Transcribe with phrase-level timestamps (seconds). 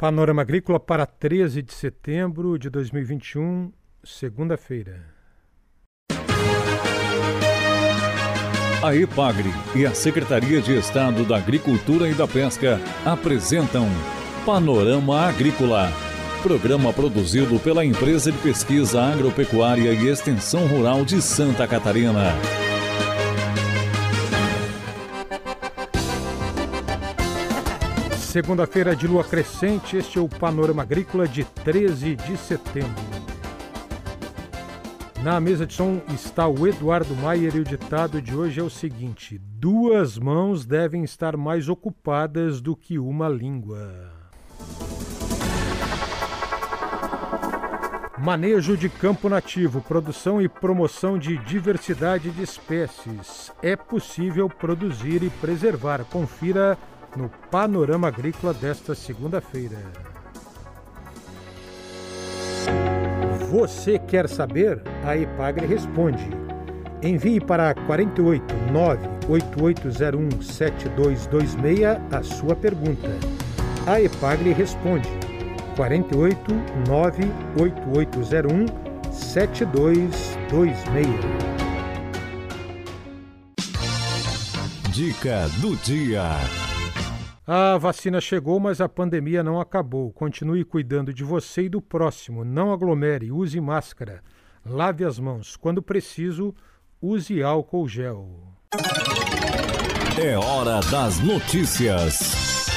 [0.00, 3.70] Panorama Agrícola para 13 de setembro de 2021,
[4.02, 5.04] segunda-feira.
[8.82, 13.88] A EPAGRE e a Secretaria de Estado da Agricultura e da Pesca apresentam
[14.46, 15.92] Panorama Agrícola,
[16.42, 22.32] programa produzido pela Empresa de Pesquisa Agropecuária e Extensão Rural de Santa Catarina.
[28.30, 33.02] Segunda-feira de lua crescente, este é o Panorama Agrícola de 13 de setembro.
[35.20, 38.70] Na mesa de som está o Eduardo Maier e o ditado de hoje é o
[38.70, 44.12] seguinte: duas mãos devem estar mais ocupadas do que uma língua.
[48.16, 53.50] Manejo de campo nativo, produção e promoção de diversidade de espécies.
[53.60, 56.04] É possível produzir e preservar.
[56.04, 56.78] Confira
[57.16, 59.76] no Panorama Agrícola desta segunda-feira.
[63.50, 64.82] Você quer saber?
[65.04, 66.28] A Epagre responde.
[67.02, 73.08] Envie para 48 98801 7226 a sua pergunta.
[73.86, 75.08] A Epagre responde.
[75.76, 76.52] 48
[76.88, 78.66] 98801
[79.10, 81.08] 7226.
[84.92, 86.69] Dica do dia.
[87.46, 90.12] A vacina chegou, mas a pandemia não acabou.
[90.12, 92.44] Continue cuidando de você e do próximo.
[92.44, 94.22] Não aglomere, use máscara.
[94.64, 95.56] Lave as mãos.
[95.56, 96.54] Quando preciso,
[97.00, 98.28] use álcool gel.
[100.22, 102.68] É hora das notícias.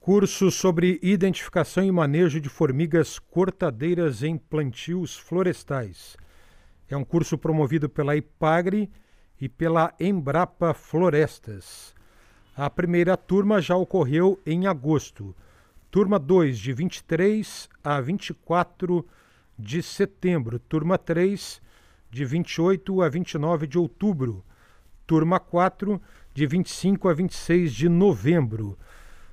[0.00, 6.16] Curso sobre identificação e manejo de formigas cortadeiras em plantios florestais.
[6.88, 8.90] É um curso promovido pela IPAGRE
[9.40, 11.94] e pela Embrapa Florestas.
[12.62, 15.34] A primeira turma já ocorreu em agosto.
[15.90, 19.02] Turma 2, de 23 a 24
[19.58, 20.58] de setembro.
[20.58, 21.58] Turma 3,
[22.10, 24.44] de 28 a 29 de outubro.
[25.06, 25.98] Turma 4,
[26.34, 28.78] de 25 a 26 de novembro.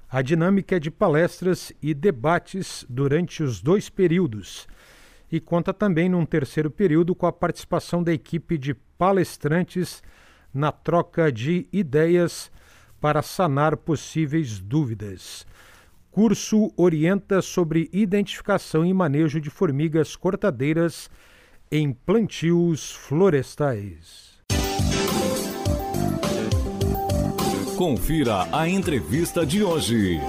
[0.10, 4.70] A dinâmica é de palestras e debates durante os dois períodos.
[5.30, 10.02] E conta também num terceiro período com a participação da equipe de palestrantes
[10.54, 12.50] na troca de ideias
[13.00, 15.46] para sanar possíveis dúvidas.
[16.12, 21.10] Curso orienta sobre identificação e manejo de formigas cortadeiras
[21.72, 24.38] em plantios florestais.
[27.78, 30.20] Confira a entrevista de hoje.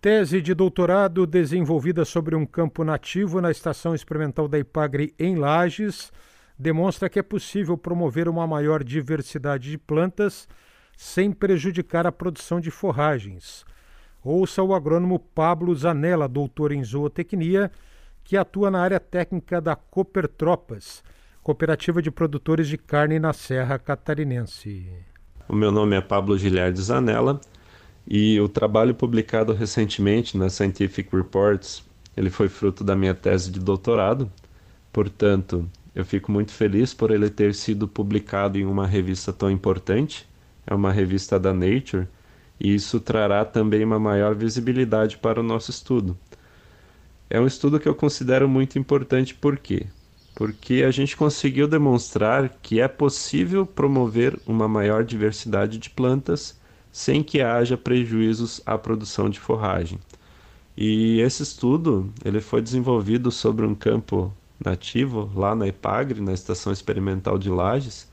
[0.00, 6.12] Tese de doutorado desenvolvida sobre um campo nativo na Estação Experimental da Ipagre em Lages
[6.60, 10.46] demonstra que é possível promover uma maior diversidade de plantas
[10.94, 13.64] sem prejudicar a produção de forragens.
[14.22, 17.70] Ouça o agrônomo Pablo Zanella, doutor em zootecnia,
[18.22, 21.02] que atua na área técnica da Coopertropas,
[21.42, 24.86] cooperativa de produtores de carne na Serra Catarinense.
[25.48, 27.40] O meu nome é Pablo Giliardi Zanella
[28.06, 31.82] e o trabalho publicado recentemente na Scientific Reports,
[32.14, 34.30] ele foi fruto da minha tese de doutorado.
[34.92, 40.28] Portanto, eu fico muito feliz por ele ter sido publicado em uma revista tão importante,
[40.66, 42.06] é uma revista da Nature,
[42.58, 46.16] e isso trará também uma maior visibilidade para o nosso estudo.
[47.28, 49.86] É um estudo que eu considero muito importante por quê?
[50.34, 56.58] Porque a gente conseguiu demonstrar que é possível promover uma maior diversidade de plantas
[56.92, 59.98] sem que haja prejuízos à produção de forragem.
[60.76, 64.32] E esse estudo ele foi desenvolvido sobre um campo
[64.64, 68.08] nativo lá na Epagre, na Estação Experimental de Lages,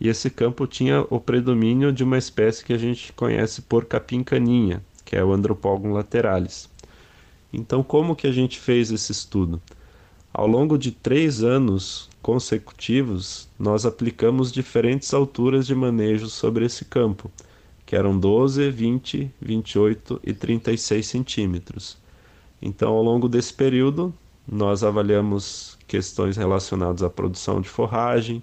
[0.00, 4.82] e esse campo tinha o predomínio de uma espécie que a gente conhece por capim-caninha,
[5.04, 6.68] que é o Andropogum lateralis.
[7.52, 9.60] Então, como que a gente fez esse estudo?
[10.32, 17.30] Ao longo de três anos consecutivos, nós aplicamos diferentes alturas de manejo sobre esse campo,
[17.84, 21.98] que eram 12, 20, 28 e 36 centímetros.
[22.62, 24.14] Então, ao longo desse período,
[24.46, 28.42] nós avaliamos questões relacionadas à produção de forragem,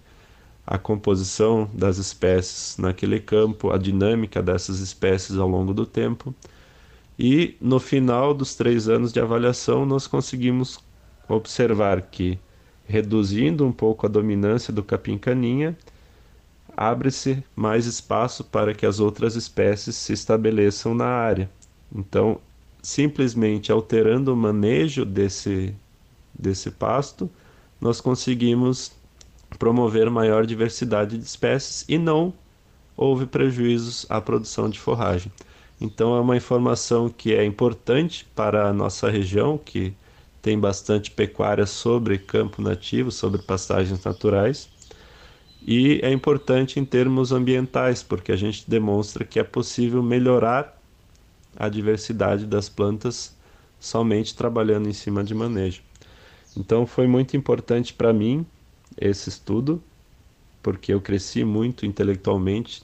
[0.66, 6.36] a composição das espécies naquele campo, a dinâmica dessas espécies ao longo do tempo.
[7.18, 10.80] E no final dos três anos de avaliação, nós conseguimos
[11.28, 12.38] observar que,
[12.86, 15.76] reduzindo um pouco a dominância do capim-caninha,
[16.76, 21.50] abre-se mais espaço para que as outras espécies se estabeleçam na área.
[21.94, 22.40] Então,
[22.84, 25.74] simplesmente alterando o manejo desse
[26.34, 27.30] desse pasto,
[27.80, 28.92] nós conseguimos
[29.58, 32.34] promover maior diversidade de espécies e não
[32.96, 35.32] houve prejuízos à produção de forragem.
[35.80, 39.94] Então é uma informação que é importante para a nossa região, que
[40.42, 44.70] tem bastante pecuária sobre campo nativo, sobre pastagens naturais.
[45.62, 50.82] E é importante em termos ambientais, porque a gente demonstra que é possível melhorar
[51.56, 53.36] a diversidade das plantas
[53.80, 55.82] somente trabalhando em cima de manejo.
[56.58, 58.44] Então foi muito importante para mim
[59.00, 59.80] esse estudo,
[60.64, 62.84] porque eu cresci muito intelectualmente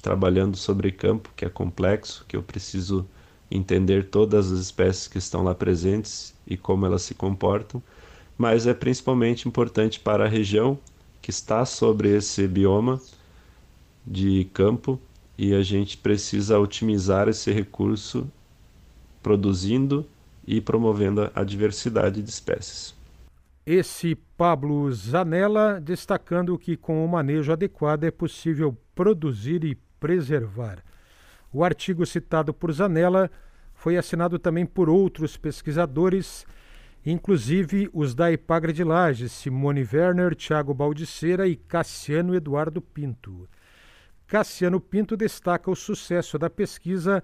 [0.00, 3.04] trabalhando sobre campo, que é complexo, que eu preciso
[3.50, 7.82] entender todas as espécies que estão lá presentes e como elas se comportam,
[8.38, 10.78] mas é principalmente importante para a região
[11.20, 13.02] que está sobre esse bioma
[14.06, 15.00] de campo
[15.36, 18.30] e a gente precisa otimizar esse recurso
[19.20, 20.06] produzindo
[20.46, 22.99] e promovendo a diversidade de espécies.
[23.72, 30.82] Esse Pablo Zanella destacando que com o manejo adequado é possível produzir e preservar.
[31.52, 33.30] O artigo citado por Zanella
[33.72, 36.44] foi assinado também por outros pesquisadores,
[37.06, 43.48] inclusive os da Ipagre de Lages, Simone Werner, Tiago Baldiceira e Cassiano Eduardo Pinto.
[44.26, 47.22] Cassiano Pinto destaca o sucesso da pesquisa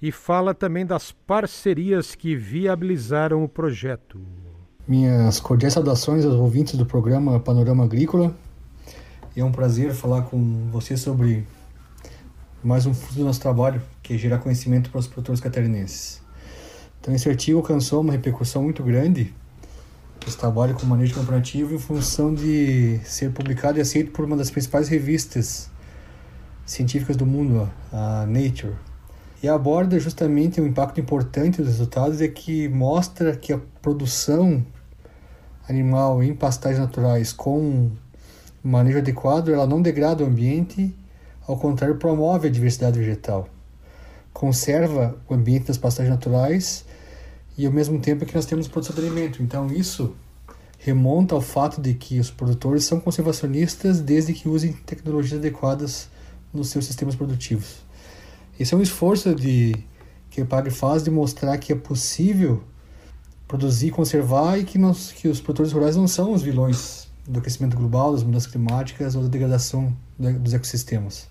[0.00, 4.51] e fala também das parcerias que viabilizaram o projeto.
[4.86, 8.34] Minhas cordiais saudações aos ouvintes do programa Panorama Agrícola.
[9.36, 11.46] É um prazer falar com você sobre
[12.64, 16.20] mais um fruto do nosso trabalho, que é gerar conhecimento para os produtores catarinenses.
[17.00, 19.32] Então, esse artigo alcançou uma repercussão muito grande,
[20.26, 24.50] esse trabalho com manejo comparativo, em função de ser publicado e aceito por uma das
[24.50, 25.70] principais revistas
[26.66, 28.74] científicas do mundo, a Nature.
[29.42, 34.64] E aborda justamente um impacto importante dos resultados é que mostra que a produção
[35.68, 37.90] animal em pastagens naturais com
[38.62, 40.94] manejo adequado, ela não degrada o ambiente,
[41.46, 43.48] ao contrário, promove a diversidade vegetal.
[44.32, 46.84] Conserva o ambiente das pastagens naturais
[47.58, 49.42] e ao mesmo tempo que nós temos produção de alimento.
[49.42, 50.14] Então isso
[50.78, 56.08] remonta ao fato de que os produtores são conservacionistas desde que usem tecnologias adequadas
[56.54, 57.82] nos seus sistemas produtivos.
[58.58, 59.74] Esse é um esforço de
[60.30, 62.62] que o PAG faz de mostrar que é possível
[63.48, 67.38] produzir e conservar e que, nós, que os produtores rurais não são os vilões do
[67.38, 71.28] aquecimento global, das mudanças climáticas ou da degradação dos ecossistemas.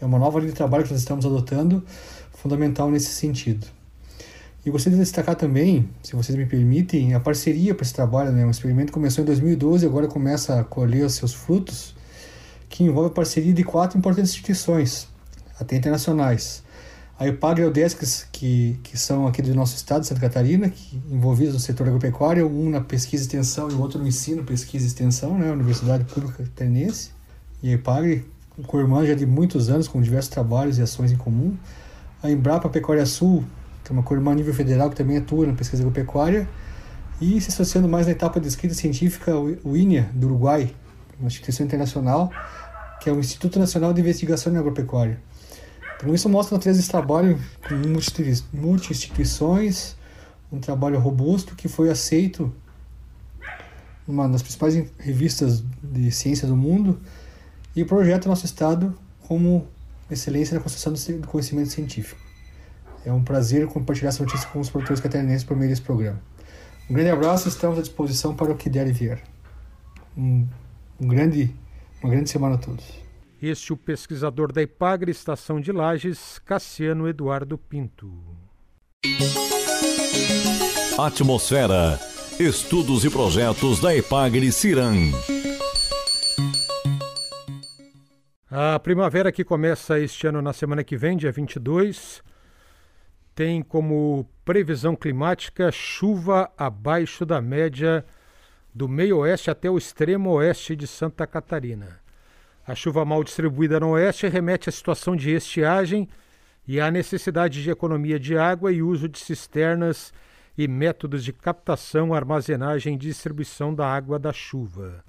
[0.00, 1.84] É uma nova linha de trabalho que nós estamos adotando,
[2.32, 3.66] fundamental nesse sentido.
[4.64, 8.32] E gostaria de destacar também, se vocês me permitem, a parceria para esse trabalho.
[8.32, 8.46] Né?
[8.46, 11.94] O experimento começou em 2012 e agora começa a colher os seus frutos
[12.68, 15.08] que envolve a parceria de quatro importantes instituições,
[15.62, 16.62] até internacionais.
[17.18, 21.00] A EPAG e a UDESC, que, que são aqui do nosso estado, Santa Catarina, que
[21.08, 24.84] envolvidos no setor agropecuário, um na pesquisa e extensão e o outro no ensino, pesquisa
[24.84, 27.10] e extensão, né, Universidade Pública Catarinense.
[27.62, 28.24] E a EPAG,
[28.66, 31.56] com irmã já de muitos anos, com diversos trabalhos e ações em comum.
[32.22, 33.44] A Embrapa Pecuária Sul,
[33.84, 36.48] que é uma co-irmã a nível federal que também atua na pesquisa agropecuária.
[37.20, 40.74] E se associando mais na etapa de escrita científica, o INEA, do Uruguai,
[41.20, 42.32] uma instituição internacional,
[43.00, 45.20] que é o Instituto Nacional de Investigação Agropecuária.
[46.12, 47.74] Isso mostra a natureza desse trabalho com
[48.56, 49.96] multi-instituições,
[50.50, 52.52] um trabalho robusto que foi aceito
[54.06, 57.00] numa das principais revistas de ciência do mundo
[57.74, 59.66] e projeta o nosso Estado como
[60.10, 62.20] excelência na construção do conhecimento científico.
[63.04, 66.20] É um prazer compartilhar essa notícia com os produtores catarinenses por meio desse programa.
[66.90, 69.22] Um grande abraço, estamos à disposição para o que der e vier.
[70.16, 70.46] Um,
[71.00, 71.54] um grande
[72.02, 73.01] uma grande semana a todos.
[73.42, 78.08] Este é o pesquisador da Ipagre, Estação de Lages, Cassiano Eduardo Pinto.
[80.96, 81.98] Atmosfera.
[82.38, 85.10] Estudos e projetos da Ipagre Ciran.
[88.48, 92.22] A primavera que começa este ano na semana que vem, dia 22,
[93.34, 98.04] tem como previsão climática chuva abaixo da média
[98.72, 102.01] do meio oeste até o extremo oeste de Santa Catarina.
[102.66, 106.08] A chuva mal distribuída no oeste remete à situação de estiagem
[106.66, 110.12] e à necessidade de economia de água e uso de cisternas
[110.56, 115.04] e métodos de captação, armazenagem e distribuição da água da chuva.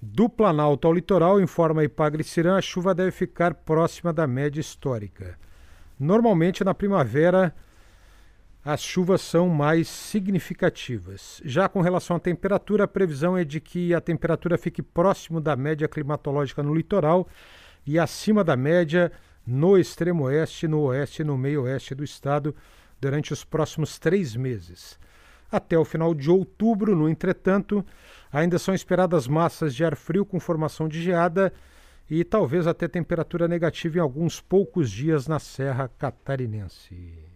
[0.00, 5.36] Do Planalto ao litoral, informa Ipagricirã, a chuva deve ficar próxima da média histórica.
[5.98, 7.52] Normalmente na primavera,
[8.66, 11.40] as chuvas são mais significativas.
[11.44, 15.54] Já com relação à temperatura, a previsão é de que a temperatura fique próximo da
[15.54, 17.28] média climatológica no litoral
[17.86, 19.12] e acima da média
[19.46, 22.56] no extremo oeste, no oeste e no meio oeste do estado
[23.00, 24.98] durante os próximos três meses.
[25.48, 27.86] Até o final de outubro, no entretanto,
[28.32, 31.52] ainda são esperadas massas de ar frio com formação de geada
[32.10, 37.35] e talvez até temperatura negativa em alguns poucos dias na Serra Catarinense.